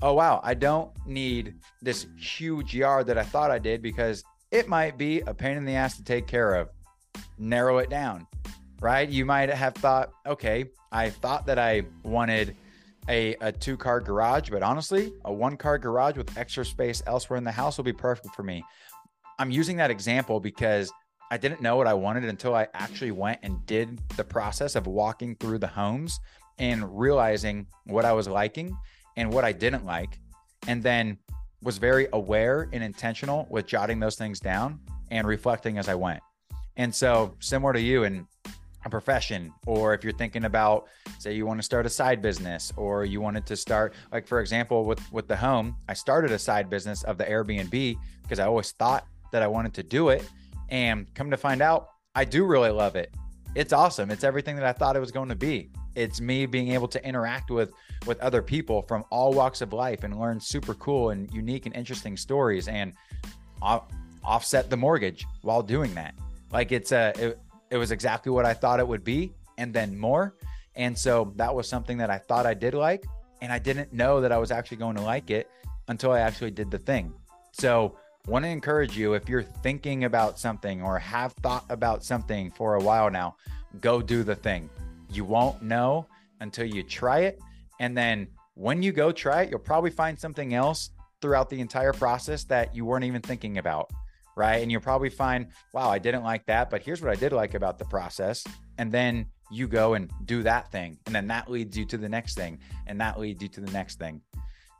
Oh 0.00 0.14
wow, 0.14 0.40
I 0.42 0.54
don't 0.54 0.90
need 1.06 1.54
this 1.82 2.06
huge 2.18 2.74
yard 2.74 3.06
that 3.06 3.18
I 3.18 3.22
thought 3.22 3.50
I 3.50 3.58
did 3.58 3.82
because 3.82 4.24
it 4.50 4.68
might 4.68 4.96
be 4.96 5.20
a 5.20 5.34
pain 5.34 5.58
in 5.58 5.66
the 5.66 5.74
ass 5.74 5.96
to 5.98 6.02
take 6.02 6.26
care 6.26 6.54
of. 6.54 6.70
Narrow 7.38 7.78
it 7.78 7.90
down 7.90 8.26
right? 8.84 9.08
You 9.08 9.24
might 9.24 9.48
have 9.48 9.74
thought, 9.74 10.12
okay, 10.26 10.66
I 10.92 11.08
thought 11.08 11.46
that 11.46 11.58
I 11.58 11.84
wanted 12.02 12.54
a, 13.08 13.34
a 13.40 13.52
two 13.52 13.76
car 13.76 14.00
garage, 14.00 14.50
but 14.50 14.62
honestly, 14.62 15.12
a 15.24 15.32
one 15.32 15.56
car 15.56 15.78
garage 15.78 16.16
with 16.16 16.36
extra 16.36 16.64
space 16.64 17.02
elsewhere 17.06 17.36
in 17.36 17.44
the 17.44 17.52
house 17.52 17.76
will 17.76 17.84
be 17.84 17.92
perfect 17.92 18.34
for 18.34 18.42
me. 18.42 18.64
I'm 19.38 19.50
using 19.50 19.76
that 19.78 19.90
example 19.90 20.40
because 20.40 20.92
I 21.30 21.36
didn't 21.36 21.60
know 21.60 21.76
what 21.76 21.86
I 21.86 21.94
wanted 21.94 22.24
until 22.24 22.54
I 22.54 22.68
actually 22.74 23.10
went 23.10 23.40
and 23.42 23.64
did 23.66 24.00
the 24.16 24.24
process 24.24 24.76
of 24.76 24.86
walking 24.86 25.34
through 25.36 25.58
the 25.58 25.66
homes 25.66 26.20
and 26.58 26.98
realizing 26.98 27.66
what 27.86 28.04
I 28.04 28.12
was 28.12 28.28
liking 28.28 28.76
and 29.16 29.32
what 29.32 29.44
I 29.44 29.52
didn't 29.52 29.84
like. 29.84 30.20
And 30.68 30.82
then 30.82 31.18
was 31.62 31.78
very 31.78 32.06
aware 32.12 32.68
and 32.72 32.82
intentional 32.82 33.46
with 33.50 33.66
jotting 33.66 33.98
those 33.98 34.16
things 34.16 34.38
down 34.38 34.80
and 35.10 35.26
reflecting 35.26 35.78
as 35.78 35.88
I 35.88 35.94
went. 35.94 36.20
And 36.76 36.94
so, 36.94 37.34
similar 37.40 37.72
to 37.72 37.80
you, 37.80 38.04
and 38.04 38.26
a 38.84 38.90
profession 38.90 39.52
or 39.66 39.94
if 39.94 40.04
you're 40.04 40.12
thinking 40.12 40.44
about 40.44 40.86
say 41.18 41.34
you 41.34 41.46
want 41.46 41.58
to 41.58 41.62
start 41.62 41.86
a 41.86 41.90
side 41.90 42.20
business 42.20 42.72
or 42.76 43.04
you 43.04 43.20
wanted 43.20 43.46
to 43.46 43.56
start 43.56 43.94
like 44.12 44.26
for 44.26 44.40
example 44.40 44.84
with 44.84 45.00
with 45.12 45.26
the 45.26 45.36
home 45.36 45.76
i 45.88 45.94
started 45.94 46.30
a 46.30 46.38
side 46.38 46.68
business 46.68 47.02
of 47.04 47.16
the 47.16 47.24
airbnb 47.24 47.96
because 48.22 48.38
i 48.38 48.44
always 48.44 48.72
thought 48.72 49.06
that 49.32 49.42
i 49.42 49.46
wanted 49.46 49.72
to 49.72 49.82
do 49.82 50.10
it 50.10 50.28
and 50.68 51.12
come 51.14 51.30
to 51.30 51.36
find 51.36 51.62
out 51.62 51.88
i 52.14 52.24
do 52.24 52.44
really 52.44 52.70
love 52.70 52.96
it. 52.96 53.12
It's 53.54 53.72
awesome. 53.72 54.10
It's 54.10 54.24
everything 54.24 54.56
that 54.56 54.64
i 54.64 54.72
thought 54.72 54.96
it 54.96 55.00
was 55.00 55.12
going 55.12 55.28
to 55.28 55.36
be. 55.36 55.70
It's 55.94 56.20
me 56.20 56.46
being 56.46 56.72
able 56.72 56.88
to 56.88 57.06
interact 57.06 57.50
with 57.50 57.72
with 58.06 58.18
other 58.20 58.42
people 58.42 58.82
from 58.82 59.04
all 59.10 59.32
walks 59.32 59.60
of 59.60 59.72
life 59.72 60.02
and 60.02 60.18
learn 60.18 60.40
super 60.40 60.74
cool 60.74 61.10
and 61.10 61.32
unique 61.32 61.66
and 61.66 61.74
interesting 61.74 62.16
stories 62.16 62.68
and 62.68 62.92
off, 63.62 63.84
offset 64.24 64.70
the 64.70 64.76
mortgage 64.76 65.24
while 65.42 65.62
doing 65.62 65.94
that. 65.94 66.14
Like 66.52 66.72
it's 66.72 66.92
a 66.92 67.12
it, 67.16 67.40
it 67.70 67.76
was 67.76 67.90
exactly 67.90 68.30
what 68.30 68.44
I 68.44 68.54
thought 68.54 68.80
it 68.80 68.86
would 68.86 69.04
be 69.04 69.32
and 69.58 69.72
then 69.72 69.98
more. 69.98 70.34
And 70.76 70.96
so 70.96 71.32
that 71.36 71.54
was 71.54 71.68
something 71.68 71.98
that 71.98 72.10
I 72.10 72.18
thought 72.18 72.46
I 72.46 72.54
did 72.54 72.74
like. 72.74 73.04
And 73.40 73.52
I 73.52 73.58
didn't 73.58 73.92
know 73.92 74.20
that 74.20 74.32
I 74.32 74.38
was 74.38 74.50
actually 74.50 74.78
going 74.78 74.96
to 74.96 75.02
like 75.02 75.30
it 75.30 75.50
until 75.88 76.12
I 76.12 76.20
actually 76.20 76.50
did 76.50 76.70
the 76.70 76.78
thing. 76.78 77.12
So, 77.52 77.96
want 78.26 78.44
to 78.44 78.48
encourage 78.48 78.96
you 78.96 79.12
if 79.12 79.28
you're 79.28 79.42
thinking 79.42 80.04
about 80.04 80.38
something 80.38 80.82
or 80.82 80.98
have 80.98 81.32
thought 81.34 81.64
about 81.68 82.02
something 82.02 82.50
for 82.50 82.76
a 82.76 82.80
while 82.80 83.10
now, 83.10 83.36
go 83.82 84.00
do 84.00 84.22
the 84.22 84.34
thing. 84.34 84.70
You 85.10 85.24
won't 85.24 85.60
know 85.62 86.06
until 86.40 86.64
you 86.64 86.82
try 86.82 87.20
it. 87.20 87.38
And 87.80 87.94
then 87.94 88.28
when 88.54 88.82
you 88.82 88.92
go 88.92 89.12
try 89.12 89.42
it, 89.42 89.50
you'll 89.50 89.58
probably 89.58 89.90
find 89.90 90.18
something 90.18 90.54
else 90.54 90.90
throughout 91.20 91.50
the 91.50 91.60
entire 91.60 91.92
process 91.92 92.44
that 92.44 92.74
you 92.74 92.86
weren't 92.86 93.04
even 93.04 93.20
thinking 93.20 93.58
about 93.58 93.90
right? 94.36 94.62
And 94.62 94.70
you'll 94.70 94.80
probably 94.80 95.10
find, 95.10 95.48
wow, 95.72 95.90
I 95.90 95.98
didn't 95.98 96.24
like 96.24 96.46
that, 96.46 96.70
but 96.70 96.82
here's 96.82 97.00
what 97.02 97.10
I 97.10 97.14
did 97.14 97.32
like 97.32 97.54
about 97.54 97.78
the 97.78 97.84
process. 97.84 98.44
And 98.78 98.90
then 98.90 99.26
you 99.50 99.68
go 99.68 99.94
and 99.94 100.10
do 100.24 100.42
that 100.42 100.70
thing. 100.72 100.98
And 101.06 101.14
then 101.14 101.26
that 101.28 101.50
leads 101.50 101.76
you 101.76 101.84
to 101.86 101.96
the 101.98 102.08
next 102.08 102.34
thing. 102.34 102.58
And 102.86 103.00
that 103.00 103.18
leads 103.18 103.42
you 103.42 103.48
to 103.48 103.60
the 103.60 103.70
next 103.70 103.98
thing. 103.98 104.20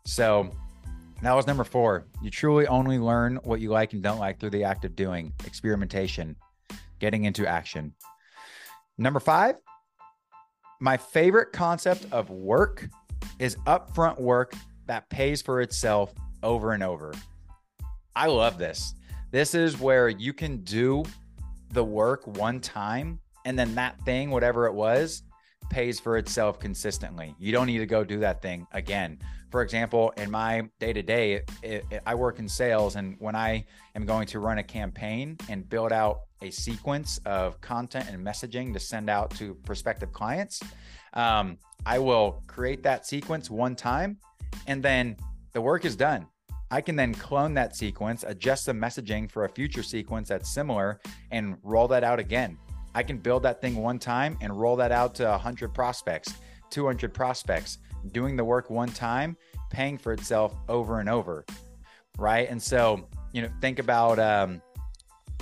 So 0.05 0.51
that 1.23 1.35
was 1.35 1.47
number 1.47 1.65
four. 1.65 2.07
You 2.23 2.31
truly 2.31 2.67
only 2.67 2.99
learn 2.99 3.37
what 3.45 3.61
you 3.61 3.71
like 3.71 3.93
and 3.93 4.03
don't 4.03 4.19
like 4.19 4.41
through 4.41 4.51
the 4.51 4.65
act 4.65 4.85
of 4.85 4.97
doing, 4.97 5.33
experimentation, 5.47 6.37
getting 6.99 7.25
into 7.25 7.47
action. 7.47 7.95
Number 8.99 9.21
five, 9.21 9.57
my 10.81 10.97
favorite 10.97 11.53
concept 11.53 12.07
of 12.13 12.31
work 12.31 12.89
is 13.39 13.57
upfront 13.67 14.21
work 14.21 14.55
that 14.87 15.09
pays 15.09 15.41
for 15.41 15.61
itself 15.61 16.13
over 16.43 16.73
and 16.73 16.83
over. 16.83 17.15
I 18.15 18.27
love 18.27 18.59
this. 18.59 18.95
This 19.35 19.53
is 19.53 19.81
where 19.81 20.09
you 20.09 20.33
can 20.33 20.59
do 20.59 21.03
the 21.73 21.83
work 21.83 22.25
one 22.39 22.61
time 22.61 23.19
and 23.45 23.59
then 23.59 23.75
that 23.75 24.01
thing, 24.03 24.31
whatever 24.31 24.67
it 24.67 24.75
was, 24.75 25.25
pays 25.71 25.99
for 25.99 26.19
itself 26.19 26.61
consistently. 26.61 27.35
You 27.41 27.51
don't 27.51 27.67
need 27.67 27.79
to 27.79 27.87
go 27.87 28.05
do 28.05 28.21
that 28.21 28.43
thing 28.43 28.65
again. 28.71 29.19
For 29.51 29.63
example, 29.63 30.13
in 30.19 30.31
my 30.31 30.63
day 30.79 30.93
to 30.93 31.03
day, 31.03 31.43
I 32.07 32.15
work 32.15 32.39
in 32.39 32.49
sales, 32.49 32.95
and 32.95 33.17
when 33.19 33.35
I 33.35 33.67
am 33.97 34.07
going 34.07 34.29
to 34.29 34.39
run 34.39 34.59
a 34.59 34.63
campaign 34.63 35.37
and 35.49 35.69
build 35.69 35.91
out 35.91 36.21
a 36.41 36.53
sequence 36.53 37.19
of 37.27 37.61
content 37.61 38.09
and 38.09 38.25
messaging 38.25 38.73
to 38.73 38.79
send 38.79 39.11
out 39.11 39.33
to 39.33 39.55
prospective 39.65 40.13
clients, 40.13 40.63
um, 41.15 41.59
I 41.85 41.99
will 41.99 42.41
create 42.47 42.85
that 42.85 43.05
sequence 43.05 43.51
one 43.51 43.75
time, 43.75 44.17
and 44.69 44.81
then 44.81 45.17
the 45.55 45.61
work 45.61 45.85
is 45.85 45.97
done. 45.97 46.29
I 46.75 46.81
can 46.81 46.97
then 46.97 47.15
clone 47.15 47.55
that 47.55 47.77
sequence, 47.77 48.25
adjust 48.27 48.67
the 48.67 48.73
messaging 48.73 49.31
for 49.31 49.45
a 49.45 49.49
future 49.49 49.85
sequence 49.85 50.29
that's 50.31 50.53
similar, 50.53 50.99
and 51.31 51.57
roll 51.63 51.87
that 51.87 52.03
out 52.03 52.19
again. 52.19 52.59
I 52.97 53.05
can 53.05 53.17
build 53.17 53.45
that 53.45 53.61
thing 53.61 53.77
one 53.77 54.01
time 54.01 54.37
and 54.41 54.61
roll 54.61 54.75
that 54.75 54.91
out 54.91 55.15
to 55.17 55.25
100 55.25 55.73
prospects, 55.73 56.35
200 56.71 57.15
prospects, 57.15 57.79
doing 58.11 58.35
the 58.35 58.43
work 58.43 58.71
one 58.71 58.89
time, 58.89 59.37
paying 59.71 59.97
for 59.97 60.13
itself 60.13 60.57
over 60.69 60.99
and 60.99 61.09
over. 61.09 61.45
Right. 62.19 62.51
And 62.51 62.61
so, 62.61 63.07
you 63.33 63.43
know, 63.43 63.51
think 63.61 63.79
about 63.79 64.19
um, 64.19 64.61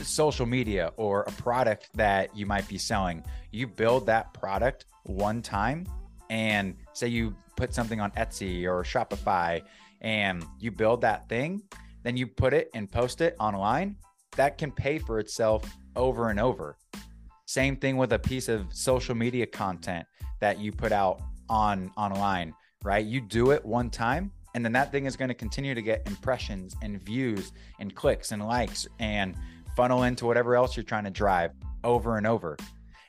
social 0.02 0.44
media 0.44 0.92
or 0.98 1.22
a 1.22 1.32
product 1.32 1.88
that 1.94 2.36
you 2.36 2.44
might 2.44 2.68
be 2.68 2.76
selling. 2.76 3.24
You 3.52 3.68
build 3.68 4.04
that 4.04 4.34
product 4.34 4.84
one 5.04 5.40
time 5.40 5.86
and 6.28 6.76
say 6.92 7.08
you 7.08 7.34
put 7.56 7.72
something 7.72 8.02
on 8.02 8.10
Etsy 8.10 8.64
or 8.64 8.82
Shopify 8.82 9.62
and 10.02 10.44
you 10.60 10.70
build 10.70 11.00
that 11.00 11.28
thing, 11.28 11.62
then 12.02 12.16
you 12.16 12.26
put 12.26 12.52
it 12.52 12.68
and 12.74 12.90
post 12.90 13.20
it 13.20 13.34
online, 13.40 13.96
that 14.36 14.58
can 14.58 14.70
pay 14.70 14.98
for 14.98 15.18
itself 15.18 15.64
over 15.96 16.28
and 16.28 16.38
over. 16.38 16.76
Same 17.46 17.76
thing 17.76 17.96
with 17.96 18.12
a 18.12 18.18
piece 18.18 18.48
of 18.48 18.66
social 18.72 19.14
media 19.14 19.46
content 19.46 20.06
that 20.40 20.58
you 20.58 20.72
put 20.72 20.92
out 20.92 21.20
on 21.48 21.90
online, 21.96 22.54
right? 22.82 23.04
You 23.04 23.20
do 23.20 23.50
it 23.50 23.64
one 23.64 23.90
time 23.90 24.32
and 24.54 24.64
then 24.64 24.72
that 24.72 24.92
thing 24.92 25.06
is 25.06 25.16
going 25.16 25.28
to 25.28 25.34
continue 25.34 25.74
to 25.74 25.82
get 25.82 26.06
impressions 26.06 26.76
and 26.82 27.02
views 27.02 27.52
and 27.78 27.94
clicks 27.94 28.32
and 28.32 28.46
likes 28.46 28.86
and 28.98 29.34
funnel 29.76 30.02
into 30.02 30.26
whatever 30.26 30.54
else 30.54 30.76
you're 30.76 30.84
trying 30.84 31.04
to 31.04 31.10
drive 31.10 31.52
over 31.84 32.18
and 32.18 32.26
over. 32.26 32.56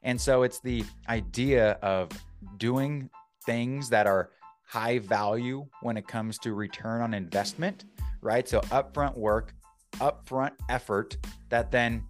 And 0.03 0.19
so 0.19 0.43
it's 0.43 0.59
the 0.61 0.83
idea 1.09 1.71
of 1.81 2.09
doing 2.57 3.09
things 3.45 3.89
that 3.89 4.07
are 4.07 4.29
high 4.73 4.97
value 4.97 5.63
when 5.81 5.97
it 5.97 6.07
comes 6.07 6.39
to 6.39 6.55
return 6.55 6.99
on 7.03 7.13
investment, 7.13 7.85
right? 8.21 8.49
So 8.49 8.59
upfront 8.71 9.15
work, 9.15 9.53
upfront 9.97 10.53
effort 10.67 11.15
that 11.49 11.69
then 11.69 12.03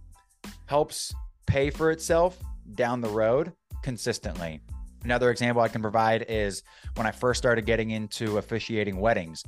helps 0.67 1.13
pay 1.45 1.69
for 1.69 1.91
itself 1.91 2.39
down 2.75 3.01
the 3.01 3.09
road 3.09 3.51
consistently. 3.81 4.61
Another 5.03 5.29
example 5.29 5.61
I 5.61 5.67
can 5.67 5.81
provide 5.81 6.25
is 6.29 6.63
when 6.95 7.05
I 7.05 7.11
first 7.11 7.37
started 7.37 7.65
getting 7.65 7.91
into 7.91 8.37
officiating 8.37 8.95
weddings, 8.95 9.43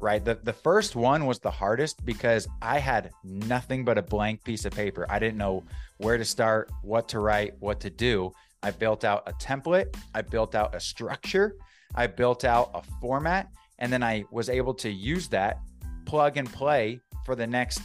right? 0.00 0.24
The, 0.24 0.36
the 0.42 0.54
first 0.54 0.96
one 0.96 1.26
was 1.26 1.38
the 1.38 1.50
hardest 1.50 2.06
because 2.06 2.48
I 2.62 2.78
had 2.78 3.10
nothing 3.22 3.84
but 3.84 3.98
a 3.98 4.02
blank 4.02 4.42
piece 4.44 4.64
of 4.64 4.72
paper. 4.72 5.04
I 5.10 5.18
didn't 5.18 5.36
know 5.36 5.62
where 5.98 6.16
to 6.16 6.24
start, 6.24 6.70
what 6.82 7.06
to 7.08 7.18
write, 7.20 7.52
what 7.60 7.80
to 7.80 7.90
do. 7.90 8.32
I 8.62 8.70
built 8.70 9.04
out 9.04 9.24
a 9.26 9.34
template, 9.34 9.94
I 10.14 10.22
built 10.22 10.54
out 10.54 10.74
a 10.74 10.80
structure, 10.80 11.56
I 11.94 12.06
built 12.06 12.44
out 12.44 12.70
a 12.74 12.82
format 13.00 13.50
and 13.78 13.92
then 13.92 14.02
I 14.02 14.24
was 14.30 14.48
able 14.48 14.74
to 14.74 14.90
use 14.90 15.28
that 15.28 15.60
plug 16.04 16.36
and 16.36 16.50
play 16.50 17.00
for 17.24 17.34
the 17.34 17.46
next 17.46 17.80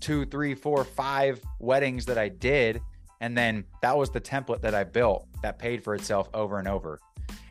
two, 0.00 0.24
three, 0.26 0.54
four, 0.54 0.84
five 0.84 1.40
weddings 1.58 2.04
that 2.06 2.18
I 2.18 2.28
did. 2.28 2.80
And 3.20 3.36
then 3.36 3.64
that 3.82 3.96
was 3.96 4.10
the 4.10 4.20
template 4.20 4.60
that 4.62 4.74
I 4.74 4.84
built 4.84 5.26
that 5.42 5.58
paid 5.58 5.82
for 5.82 5.94
itself 5.94 6.28
over 6.34 6.58
and 6.58 6.68
over. 6.68 6.98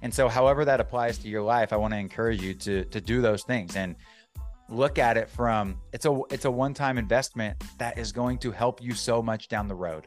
And 0.02 0.14
so, 0.14 0.28
however 0.28 0.66
that 0.66 0.80
applies 0.80 1.18
to 1.20 1.28
your 1.28 1.42
life, 1.42 1.74
I 1.74 1.78
want 1.78 1.94
to 1.94 1.98
encourage 1.98 2.42
you 2.42 2.54
to 2.54 2.86
to 2.86 3.02
do 3.02 3.22
those 3.22 3.44
things 3.44 3.76
and 3.76 3.96
look 4.70 4.98
at 5.00 5.18
it 5.18 5.30
from 5.30 5.78
it's 5.94 6.06
a 6.06 6.22
it's 6.30 6.46
a 6.46 6.52
one-time 6.52 6.98
investment 6.98 7.62
that 7.78 7.98
is 7.98 8.12
going 8.12 8.38
to 8.40 8.52
help 8.52 8.82
you 8.82 8.94
so 8.94 9.22
much 9.22 9.48
down 9.48 9.68
the 9.68 9.76
road. 9.76 10.06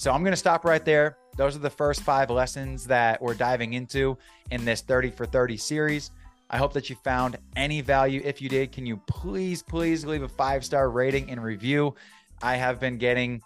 So 0.00 0.10
I'm 0.10 0.22
going 0.22 0.32
to 0.32 0.36
stop 0.38 0.64
right 0.64 0.82
there 0.82 1.18
those 1.36 1.56
are 1.56 1.60
the 1.60 1.70
first 1.70 2.02
five 2.02 2.28
lessons 2.30 2.86
that 2.86 3.20
we're 3.22 3.34
diving 3.34 3.72
into 3.72 4.18
in 4.50 4.64
this 4.64 4.82
30 4.82 5.10
for 5.10 5.26
30 5.26 5.56
series. 5.56 6.10
I 6.50 6.58
hope 6.58 6.72
that 6.72 6.90
you 6.90 6.96
found 6.96 7.38
any 7.56 7.80
value. 7.80 8.20
If 8.24 8.42
you 8.42 8.48
did, 8.48 8.72
can 8.72 8.84
you 8.84 8.98
please, 9.06 9.62
please 9.62 10.04
leave 10.04 10.22
a 10.22 10.28
five 10.28 10.64
star 10.64 10.90
rating 10.90 11.30
and 11.30 11.42
review? 11.42 11.94
I 12.42 12.56
have 12.56 12.80
been 12.80 12.98
getting 12.98 13.40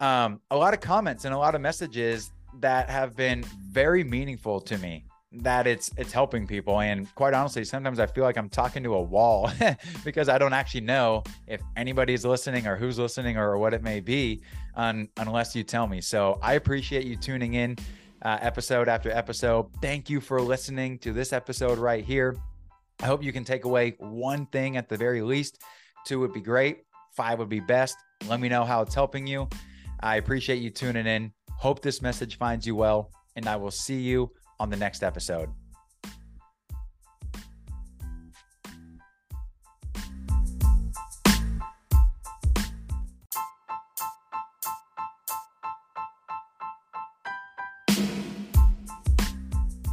um, 0.00 0.40
a 0.50 0.56
lot 0.56 0.72
of 0.72 0.80
comments 0.80 1.24
and 1.24 1.34
a 1.34 1.38
lot 1.38 1.54
of 1.54 1.60
messages 1.60 2.30
that 2.60 2.88
have 2.88 3.16
been 3.16 3.44
very 3.70 4.04
meaningful 4.04 4.60
to 4.60 4.78
me 4.78 5.04
that 5.32 5.66
it's 5.66 5.90
it's 5.96 6.12
helping 6.12 6.46
people. 6.46 6.80
And 6.80 7.12
quite 7.14 7.34
honestly 7.34 7.64
sometimes 7.64 8.00
i 8.00 8.06
feel 8.06 8.24
like 8.24 8.36
i'm 8.36 8.48
talking 8.48 8.82
to 8.82 8.94
a 8.94 9.00
wall 9.00 9.50
because 10.04 10.28
i 10.28 10.38
don't 10.38 10.52
actually 10.52 10.82
know 10.82 11.22
if 11.46 11.60
anybody's 11.76 12.24
listening 12.24 12.66
or 12.66 12.76
who's 12.76 12.98
listening 12.98 13.36
or 13.36 13.56
what 13.58 13.74
it 13.74 13.82
may 13.82 14.00
be 14.00 14.42
un, 14.74 15.08
unless 15.18 15.54
you 15.54 15.62
tell 15.62 15.86
me. 15.86 16.00
So 16.00 16.38
i 16.42 16.54
appreciate 16.54 17.04
you 17.04 17.16
tuning 17.16 17.54
in 17.54 17.76
uh, 18.22 18.38
episode 18.40 18.88
after 18.88 19.10
episode. 19.10 19.66
Thank 19.80 20.10
you 20.10 20.20
for 20.20 20.40
listening 20.40 20.98
to 20.98 21.12
this 21.12 21.32
episode 21.32 21.78
right 21.78 22.04
here. 22.04 22.36
I 23.02 23.06
hope 23.06 23.22
you 23.22 23.32
can 23.32 23.44
take 23.44 23.64
away 23.64 23.94
one 23.98 24.44
thing 24.46 24.76
at 24.76 24.90
the 24.90 24.96
very 24.96 25.22
least. 25.22 25.62
Two 26.04 26.20
would 26.20 26.34
be 26.34 26.42
great. 26.42 26.84
Five 27.16 27.38
would 27.38 27.48
be 27.48 27.60
best. 27.60 27.96
Let 28.28 28.40
me 28.40 28.50
know 28.50 28.64
how 28.64 28.82
it's 28.82 28.94
helping 28.94 29.26
you. 29.26 29.48
I 30.00 30.16
appreciate 30.16 30.56
you 30.56 30.68
tuning 30.68 31.06
in. 31.06 31.32
Hope 31.52 31.80
this 31.80 32.02
message 32.02 32.36
finds 32.36 32.66
you 32.66 32.74
well 32.74 33.10
and 33.36 33.48
i 33.48 33.56
will 33.56 33.70
see 33.70 34.00
you 34.00 34.30
on 34.60 34.70
the 34.70 34.76
next 34.76 35.02
episode. 35.02 35.48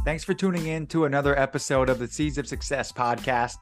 Thanks 0.04 0.24
for 0.24 0.32
tuning 0.32 0.68
in 0.68 0.86
to 0.86 1.04
another 1.04 1.38
episode 1.38 1.90
of 1.90 1.98
the 1.98 2.08
Seeds 2.08 2.38
of 2.38 2.46
Success 2.46 2.90
podcast. 2.90 3.56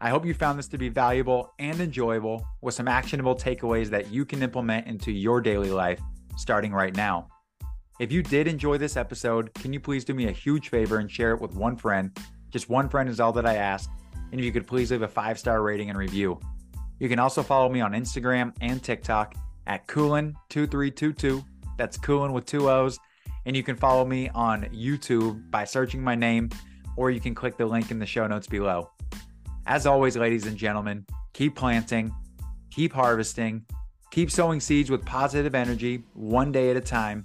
I 0.00 0.10
hope 0.10 0.26
you 0.26 0.34
found 0.34 0.58
this 0.58 0.66
to 0.68 0.78
be 0.78 0.88
valuable 0.88 1.52
and 1.60 1.80
enjoyable 1.80 2.44
with 2.60 2.74
some 2.74 2.88
actionable 2.88 3.36
takeaways 3.36 3.86
that 3.90 4.10
you 4.10 4.24
can 4.24 4.42
implement 4.42 4.88
into 4.88 5.12
your 5.12 5.40
daily 5.40 5.70
life 5.70 6.00
starting 6.36 6.72
right 6.72 6.96
now. 6.96 7.28
If 8.02 8.10
you 8.10 8.20
did 8.20 8.48
enjoy 8.48 8.78
this 8.78 8.96
episode, 8.96 9.54
can 9.54 9.72
you 9.72 9.78
please 9.78 10.04
do 10.04 10.12
me 10.12 10.26
a 10.26 10.32
huge 10.32 10.70
favor 10.70 10.98
and 10.98 11.08
share 11.08 11.34
it 11.34 11.40
with 11.40 11.54
one 11.54 11.76
friend? 11.76 12.10
Just 12.50 12.68
one 12.68 12.88
friend 12.88 13.08
is 13.08 13.20
all 13.20 13.30
that 13.34 13.46
I 13.46 13.54
ask. 13.54 13.88
And 14.32 14.40
if 14.40 14.44
you 14.44 14.50
could 14.50 14.66
please 14.66 14.90
leave 14.90 15.02
a 15.02 15.08
five 15.08 15.38
star 15.38 15.62
rating 15.62 15.88
and 15.88 15.96
review. 15.96 16.40
You 16.98 17.08
can 17.08 17.20
also 17.20 17.44
follow 17.44 17.68
me 17.68 17.80
on 17.80 17.92
Instagram 17.92 18.56
and 18.60 18.82
TikTok 18.82 19.36
at 19.68 19.86
Coolin2322. 19.86 21.44
That's 21.78 21.96
Coolin 21.96 22.32
with 22.32 22.44
two 22.44 22.68
O's. 22.68 22.98
And 23.46 23.56
you 23.56 23.62
can 23.62 23.76
follow 23.76 24.04
me 24.04 24.28
on 24.30 24.64
YouTube 24.74 25.48
by 25.52 25.62
searching 25.62 26.02
my 26.02 26.16
name, 26.16 26.50
or 26.96 27.12
you 27.12 27.20
can 27.20 27.36
click 27.36 27.56
the 27.56 27.66
link 27.66 27.92
in 27.92 28.00
the 28.00 28.06
show 28.06 28.26
notes 28.26 28.48
below. 28.48 28.90
As 29.66 29.86
always, 29.86 30.16
ladies 30.16 30.46
and 30.46 30.56
gentlemen, 30.56 31.06
keep 31.34 31.54
planting, 31.54 32.12
keep 32.68 32.92
harvesting, 32.92 33.64
keep 34.10 34.28
sowing 34.28 34.58
seeds 34.58 34.90
with 34.90 35.06
positive 35.06 35.54
energy 35.54 36.02
one 36.14 36.50
day 36.50 36.68
at 36.68 36.76
a 36.76 36.80
time 36.80 37.24